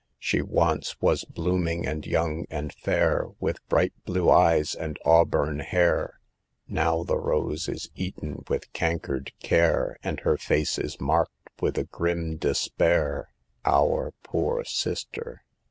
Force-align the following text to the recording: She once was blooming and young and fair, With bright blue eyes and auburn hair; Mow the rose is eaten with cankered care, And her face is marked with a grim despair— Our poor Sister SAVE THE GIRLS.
She 0.17 0.41
once 0.41 0.99
was 0.99 1.25
blooming 1.25 1.85
and 1.85 2.07
young 2.07 2.47
and 2.49 2.73
fair, 2.73 3.27
With 3.39 3.59
bright 3.69 3.93
blue 4.03 4.31
eyes 4.31 4.73
and 4.73 4.97
auburn 5.05 5.59
hair; 5.59 6.19
Mow 6.67 7.03
the 7.03 7.19
rose 7.19 7.69
is 7.69 7.91
eaten 7.93 8.43
with 8.49 8.73
cankered 8.73 9.31
care, 9.43 9.97
And 10.01 10.19
her 10.21 10.37
face 10.37 10.79
is 10.79 10.99
marked 10.99 11.49
with 11.61 11.77
a 11.77 11.83
grim 11.83 12.37
despair— 12.37 13.29
Our 13.63 14.15
poor 14.23 14.63
Sister 14.63 14.95
SAVE 15.01 15.11
THE 15.11 15.23
GIRLS. 15.35 15.39